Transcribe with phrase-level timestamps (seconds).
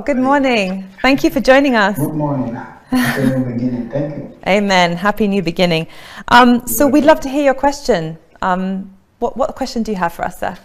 [0.00, 0.88] Good morning.
[1.02, 1.98] Thank you for joining us.
[1.98, 2.54] Good morning.
[2.54, 3.90] Happy new beginning.
[3.90, 4.38] Thank you.
[4.46, 4.96] Amen.
[4.96, 5.86] Happy new beginning.
[6.28, 8.18] Um, so we'd love to hear your question.
[8.40, 10.56] Um, what, what question do you have for us, sir?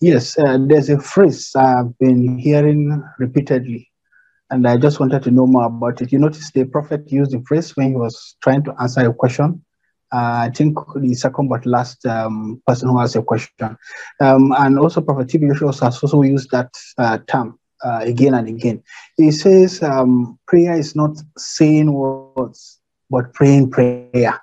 [0.00, 3.88] Yes, uh, there's a phrase I've been hearing repeatedly,
[4.50, 6.10] and I just wanted to know more about it.
[6.10, 9.64] You notice the prophet used the phrase when he was trying to answer a question.
[10.12, 13.78] Uh, I think the second but last um, person who asked a question.
[14.20, 18.82] Um, and also Prophet TB has also used that uh, term uh, again and again.
[19.16, 24.40] He says um, prayer is not saying words, but praying prayer.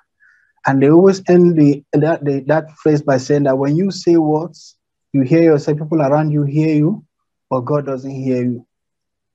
[0.66, 4.16] And they always end the, that, the, that phrase by saying that when you say
[4.16, 4.76] words,
[5.12, 7.04] you hear yourself, people around you hear you,
[7.48, 8.66] but God doesn't hear you.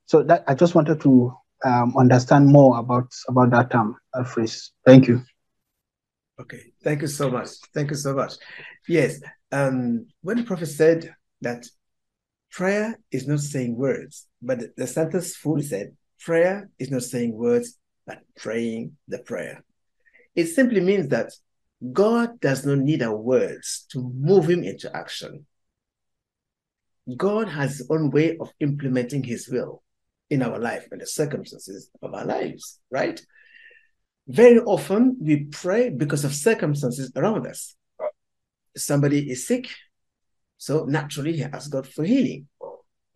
[0.06, 4.72] So that I just wanted to um, understand more about, about that term, that phrase.
[4.86, 5.24] Thank you.
[6.40, 7.50] Okay, thank you so much.
[7.74, 8.34] Thank you so much.
[8.88, 9.22] Yes,
[9.52, 11.66] um, when the prophet said that
[12.52, 17.78] prayer is not saying words, but the sentence fully said, prayer is not saying words,
[18.06, 19.64] but praying the prayer.
[20.36, 21.32] It simply means that
[21.94, 25.46] God does not need our words to move him into action.
[27.16, 29.84] God has his own way of implementing his will
[30.30, 33.22] in our life and the circumstances of our lives, right?
[34.28, 37.76] Very often we pray because of circumstances around us.
[38.76, 39.70] Somebody is sick,
[40.58, 42.48] so naturally he asks God for healing.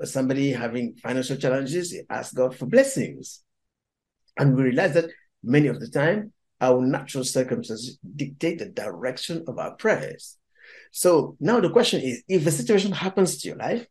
[0.04, 3.44] Somebody having financial challenges, he asks God for blessings.
[4.38, 5.10] And we realize that
[5.44, 10.38] many of the time, our natural circumstances dictate the direction of our prayers.
[10.92, 13.86] So now the question is if a situation happens to your life,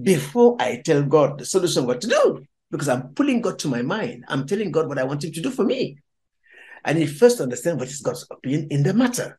[0.00, 3.82] before I tell God the solution what to do, because I'm pulling God to my
[3.82, 5.98] mind, I'm telling God what I want Him to do for me.
[6.84, 9.38] I need first understand what is God's opinion in the matter.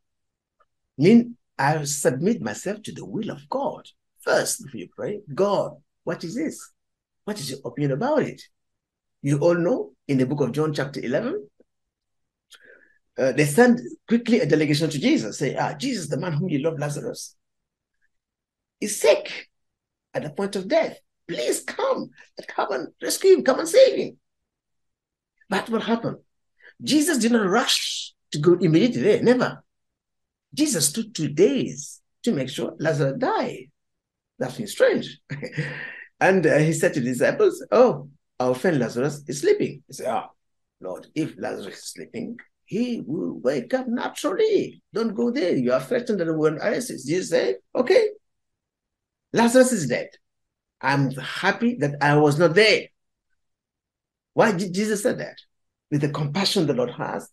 [0.97, 3.87] Mean, I submit myself to the will of God.
[4.21, 5.71] First, if you pray, God,
[6.03, 6.71] what is this?
[7.23, 8.41] What is your opinion about it?
[9.21, 11.47] You all know in the book of John, chapter 11,
[13.17, 16.59] uh, they send quickly a delegation to Jesus, say, Ah, Jesus, the man whom you
[16.59, 17.35] love, Lazarus,
[18.79, 19.49] is sick
[20.13, 20.97] at the point of death.
[21.27, 22.09] Please come,
[22.47, 24.17] come and rescue him, come and save him.
[25.49, 26.17] But what happened?
[26.81, 29.63] Jesus did not rush to go immediately there, never.
[30.53, 33.69] Jesus took two days to make sure Lazarus died.
[34.51, 35.19] Seems strange.
[36.19, 39.83] and uh, he said to the disciples, Oh, our friend Lazarus is sleeping.
[39.87, 40.35] He said, Ah, oh,
[40.79, 44.81] Lord, if Lazarus is sleeping, he will wake up naturally.
[44.93, 45.55] Don't go there.
[45.55, 48.09] You are threatened and will arrest Jesus said, Okay,
[49.33, 50.09] Lazarus is dead.
[50.81, 52.87] I'm happy that I was not there.
[54.33, 55.37] Why did Jesus say that?
[55.91, 57.29] With the compassion the Lord has,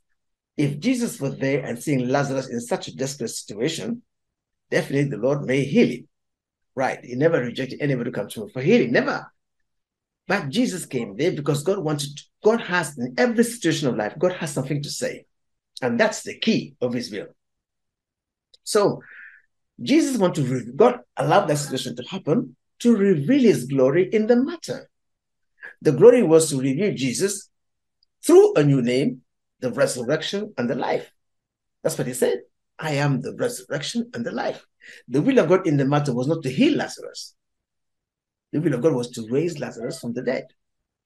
[0.56, 4.02] if Jesus was there and seeing Lazarus in such a desperate situation,
[4.70, 6.08] definitely the Lord may heal him.
[6.74, 6.98] Right.
[7.02, 8.92] He never rejected anybody who comes to him for healing.
[8.92, 9.30] Never.
[10.28, 14.14] But Jesus came there because God wanted to, God has in every situation of life,
[14.18, 15.26] God has something to say.
[15.82, 17.28] And that's the key of his will.
[18.64, 19.02] So
[19.80, 24.36] Jesus wanted to, God allowed that situation to happen to reveal his glory in the
[24.36, 24.90] matter.
[25.82, 27.50] The glory was to reveal Jesus
[28.26, 29.22] through a new name,
[29.60, 31.10] the resurrection and the life.
[31.82, 32.40] That's what he said.
[32.78, 34.66] I am the resurrection and the life.
[35.08, 37.34] The will of God in the matter was not to heal Lazarus.
[38.52, 40.46] The will of God was to raise Lazarus from the dead.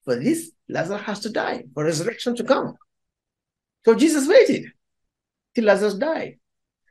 [0.03, 2.75] For this, Lazarus has to die for resurrection to come.
[3.85, 4.65] So Jesus waited
[5.55, 6.37] till Lazarus died.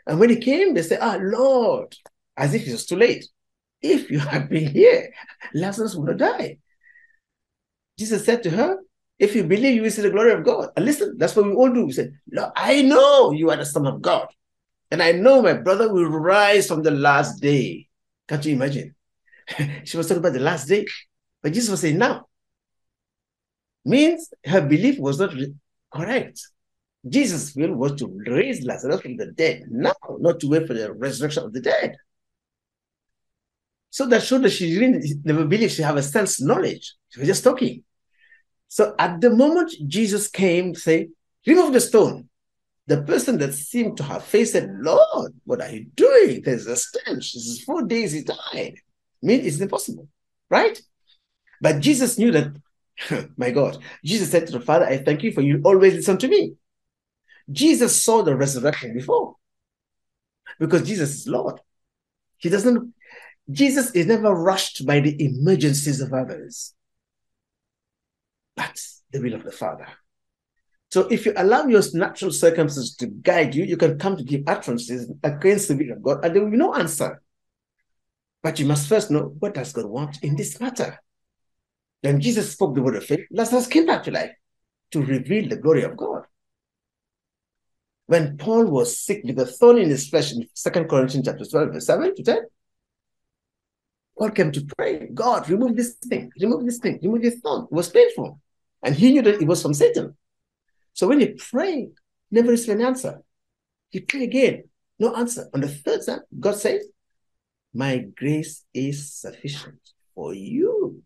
[0.07, 1.95] And when he came, they said, Ah, Lord,
[2.37, 3.27] as if it was too late.
[3.83, 5.13] If you had been here,
[5.55, 6.59] Lazarus would have died.
[7.99, 8.79] Jesus said to her,
[9.21, 10.71] if you believe, you will see the glory of God.
[10.75, 11.85] And listen, that's what we all do.
[11.85, 14.27] We say, Lord, I know you are the Son of God.
[14.91, 17.87] And I know my brother will rise from the last day.
[18.27, 18.95] Can't you imagine?
[19.85, 20.87] she was talking about the last day.
[21.43, 22.29] But Jesus was saying now.
[23.85, 25.35] Means her belief was not
[25.93, 26.41] correct.
[27.07, 30.93] Jesus' will was to raise Lazarus from the dead now, not to wait for the
[30.93, 31.95] resurrection of the dead.
[33.91, 36.95] So that showed that she didn't never believe she have a sense knowledge.
[37.11, 37.85] She was just talking.
[38.71, 41.09] So at the moment Jesus came, say,
[41.45, 42.29] remove the stone.
[42.87, 46.43] The person that seemed to have faith said, Lord, what are you doing?
[46.43, 47.33] There's a stench.
[47.33, 48.39] This is four days he died.
[48.53, 50.09] I mean, it's impossible,
[50.49, 50.81] right?
[51.61, 52.53] But Jesus knew that,
[53.37, 56.29] my God, Jesus said to the Father, I thank you for you always listen to
[56.29, 56.55] me.
[57.51, 59.35] Jesus saw the resurrection before
[60.61, 61.61] because Jesus is Lord.
[62.39, 62.95] He doesn't,
[63.51, 66.73] Jesus is never rushed by the emergencies of others.
[68.61, 69.87] That's the will of the Father.
[70.91, 74.43] So if you allow your natural circumstances to guide you, you can come to give
[74.47, 77.23] utterances against the will of God, and there will be no answer.
[78.43, 81.01] But you must first know what does God want in this matter.
[82.03, 84.33] Then Jesus spoke the word of faith, Lazarus came back to life
[84.91, 86.25] to reveal the glory of God.
[88.07, 91.73] When Paul was sick with a thorn in his flesh in 2 Corinthians chapter 12,
[91.73, 92.39] verse 7 to 10,
[94.19, 97.65] Paul came to pray, God, remove this thing, remove this thing, remove this thorn.
[97.65, 98.39] It was painful.
[98.83, 100.17] And he knew that it was from Satan.
[100.93, 101.91] So when he prayed,
[102.31, 103.23] never received an answer.
[103.91, 104.65] He prayed again,
[104.99, 105.49] no answer.
[105.55, 106.81] On the third time, God said,
[107.75, 109.81] My grace is sufficient
[110.15, 111.03] for you.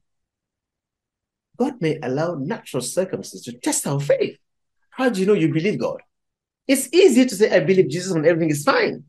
[1.56, 4.36] God may allow natural circumstances to test our faith.
[4.90, 6.00] How do you know you believe God?
[6.66, 9.04] It's easy to say, I believe Jesus when everything is fine.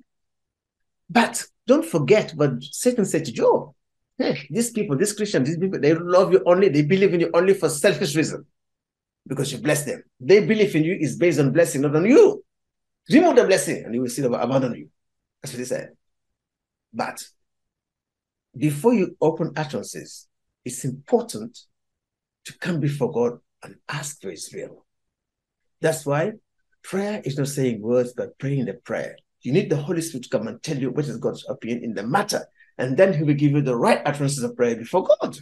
[1.09, 3.73] But don't forget what Satan said to Job.
[4.17, 7.31] Hey, these people, these Christians, these people, they love you only, they believe in you
[7.33, 8.45] only for selfish reason
[9.27, 10.03] because you bless them.
[10.19, 12.43] They believe in you is based on blessing, not on you.
[13.09, 14.89] Remove the blessing and you will see abandon you.
[15.41, 15.89] That's what he said.
[16.93, 17.23] But
[18.57, 20.27] before you open utterances,
[20.63, 21.57] it's important
[22.45, 24.85] to come before God and ask for his will.
[25.81, 26.33] That's why
[26.83, 29.17] prayer is not saying words, but praying the prayer.
[29.41, 31.93] You need the Holy Spirit to come and tell you what is God's opinion in
[31.93, 32.45] the matter.
[32.77, 35.37] And then he will give you the right utterances of prayer before God.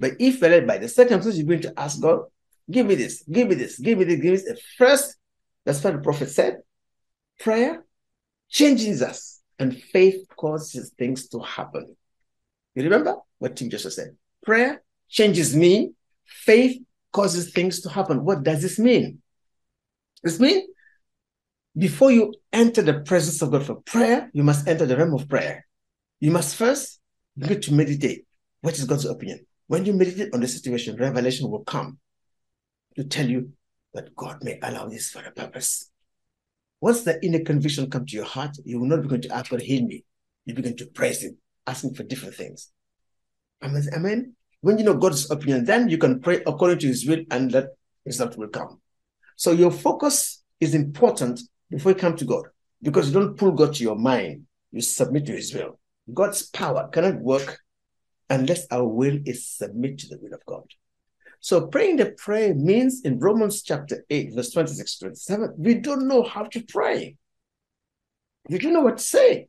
[0.00, 2.22] But if led by the circumstances, you're going to ask God,
[2.70, 4.60] give me this, give me this, give me this, give me this.
[4.76, 5.16] First,
[5.64, 6.58] that's what the prophet said.
[7.38, 7.84] Prayer
[8.48, 11.94] changes us, and faith causes things to happen.
[12.74, 14.16] You remember what Tim just said?
[14.42, 15.92] Prayer changes me,
[16.24, 16.80] faith
[17.12, 18.24] causes things to happen.
[18.24, 19.20] What does this mean?
[20.22, 20.64] This means
[21.76, 25.28] before you enter the presence of God for prayer, you must enter the realm of
[25.28, 25.66] prayer.
[26.20, 27.00] You must first
[27.36, 28.26] begin to meditate.
[28.60, 29.46] What is God's opinion?
[29.70, 31.98] When you meditate on the situation, revelation will come
[32.96, 33.52] to tell you
[33.94, 35.92] that God may allow this for a purpose.
[36.80, 39.48] Once the inner conviction comes to your heart, you will not be going to ask
[39.48, 40.04] God, heal me.
[40.44, 41.38] You begin to praise Him,
[41.68, 42.72] asking for different things.
[43.62, 43.84] Amen.
[43.94, 44.34] Amen.
[44.60, 47.68] When you know God's opinion, then you can pray according to His will, and that
[48.04, 48.80] result will come.
[49.36, 52.46] So your focus is important before you come to God,
[52.82, 54.46] because you don't pull God to your mind.
[54.72, 55.78] You submit to His will.
[56.12, 57.60] God's power cannot work
[58.30, 60.64] unless our will is submit to the will of God.
[61.40, 66.22] So praying the prayer means in Romans chapter 8, verse 26 27, we don't know
[66.22, 67.16] how to pray.
[68.48, 69.48] We don't know what to say.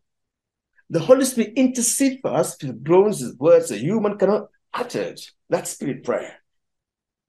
[0.90, 5.16] The Holy Spirit intercedes for us with groans and words a human cannot utter.
[5.50, 6.42] That's spirit prayer.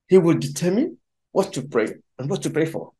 [0.09, 0.99] He will determine
[1.33, 2.93] what to pray and what to pray for.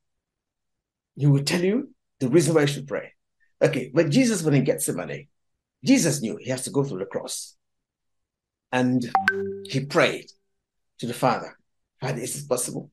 [1.17, 3.13] He will tell you the reason why you should pray.
[3.61, 5.29] Okay, but Jesus, when he Gethsemane,
[5.85, 7.57] Jesus knew he has to go through the cross.
[8.73, 9.05] And
[9.69, 10.31] he prayed
[10.99, 11.57] to the Father,
[12.01, 12.91] Father, is it possible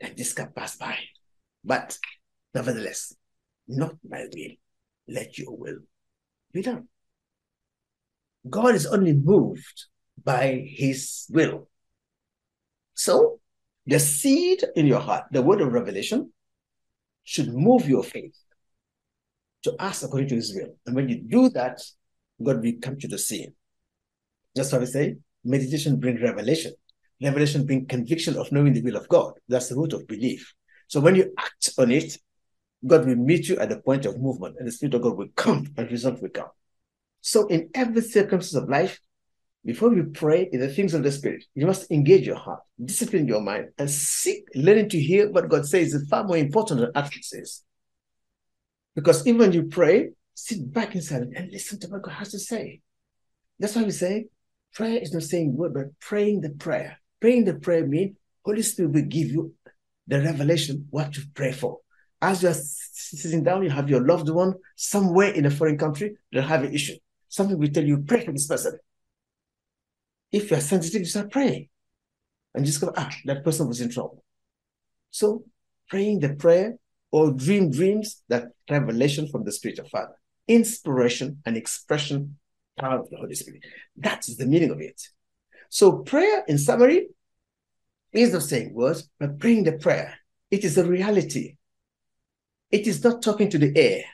[0.00, 0.96] that this can pass by?
[1.64, 1.98] But
[2.54, 3.14] nevertheless,
[3.68, 4.52] not my will,
[5.08, 5.78] let your will
[6.52, 6.88] be done.
[8.48, 9.84] God is only moved
[10.22, 11.68] by his will.
[12.94, 13.40] So,
[13.86, 16.32] the seed in your heart, the word of revelation,
[17.24, 18.36] should move your faith
[19.62, 20.76] to ask according to his will.
[20.86, 21.80] And when you do that,
[22.42, 23.54] God will come to the scene.
[24.54, 26.72] That's why we say meditation brings revelation.
[27.22, 29.34] Revelation brings conviction of knowing the will of God.
[29.48, 30.52] That's the root of belief.
[30.88, 32.18] So when you act on it,
[32.86, 35.28] God will meet you at the point of movement, and the Spirit of God will
[35.36, 36.48] come, and result will come.
[37.20, 39.00] So in every circumstance of life,
[39.64, 43.28] before you pray in the things of the Spirit, you must engage your heart, discipline
[43.28, 46.90] your mind, and seek learning to hear what God says is far more important than
[46.96, 47.62] utterances.
[48.96, 52.32] Because even when you pray, sit back in silence and listen to what God has
[52.32, 52.80] to say.
[53.60, 54.26] That's why we say
[54.74, 56.98] Prayer is not saying word, but praying the prayer.
[57.20, 59.54] Praying the prayer means Holy Spirit will give you
[60.06, 61.78] the revelation what to pray for.
[62.20, 66.16] As you are sitting down, you have your loved one somewhere in a foreign country
[66.32, 66.94] that have an issue.
[67.28, 68.78] Something will tell you, pray for this person.
[70.30, 71.68] If you are sensitive, you start praying.
[72.54, 74.24] And just go, ah, that person was in trouble.
[75.10, 75.44] So
[75.88, 76.76] praying the prayer
[77.10, 80.14] or dream dreams, that revelation from the Spirit of Father.
[80.48, 82.38] Inspiration and expression
[82.78, 83.64] power of the Holy Spirit.
[83.96, 85.00] That's the meaning of it.
[85.68, 87.08] So prayer, in summary,
[88.12, 90.14] is not saying words, but praying the prayer.
[90.50, 91.56] It is a reality.
[92.70, 94.04] It is not talking to the air.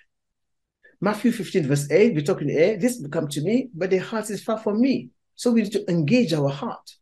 [1.01, 2.77] Matthew 15, verse 8, we're talking the air.
[2.77, 5.11] This will come to me, but the heart is far from me.
[5.37, 6.97] So we need to engage our heart.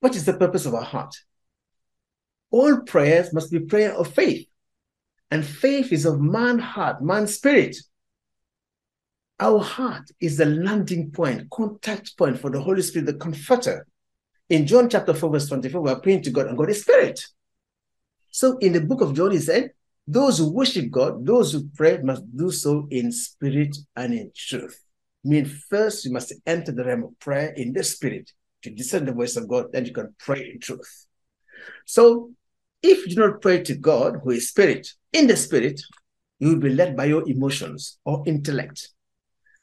[0.00, 1.14] What is the purpose of our heart?
[2.50, 4.46] All prayers must be prayer of faith.
[5.30, 7.76] And faith is of man heart, man spirit.
[9.38, 13.86] Our heart is the landing point, contact point for the Holy Spirit, the comforter.
[14.48, 17.20] In John chapter 4, verse 24, we are praying to God, and God is spirit.
[18.30, 19.72] So in the book of John, he said,
[20.06, 24.82] those who worship God, those who pray, must do so in spirit and in truth.
[25.24, 28.30] I mean, first you must enter the realm of prayer in the spirit
[28.62, 31.06] to discern the voice of God, then you can pray in truth.
[31.84, 32.30] So
[32.82, 35.80] if you do not pray to God, who is spirit, in the spirit,
[36.38, 38.90] you will be led by your emotions or intellect.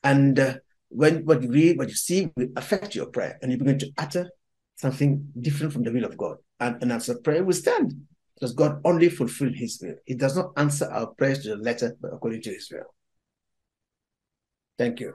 [0.04, 0.56] And uh,
[0.90, 3.92] when what you read, what you see will affect your prayer, and you begin to
[3.98, 4.30] utter
[4.76, 6.38] something different from the will of God.
[6.60, 7.94] And an answer prayer will stand
[8.36, 9.96] because God only fulfilled his will.
[10.06, 12.94] He does not answer our prayers to the letter, but according to his will.
[14.78, 15.14] Thank you.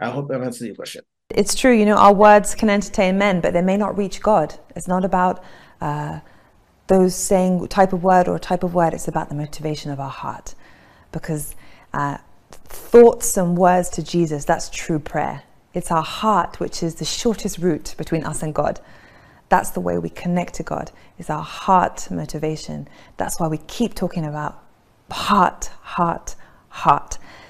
[0.00, 1.02] I hope I've answered your question.
[1.30, 4.58] It's true, you know, our words can entertain men, but they may not reach God.
[4.76, 5.42] It's not about
[5.80, 6.20] uh,
[6.86, 10.10] those saying type of word or type of word, it's about the motivation of our
[10.10, 10.54] heart.
[11.12, 11.54] Because
[11.92, 12.18] uh,
[12.94, 15.42] thoughts and words to Jesus, that's true prayer.
[15.72, 18.78] It's our heart, which is the shortest route between us and God.
[19.48, 22.86] That's the way we connect to God, is our heart motivation.
[23.16, 24.62] That's why we keep talking about
[25.10, 26.36] heart, heart,
[26.68, 27.18] heart,